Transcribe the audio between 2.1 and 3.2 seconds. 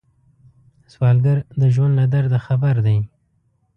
درده خبر دی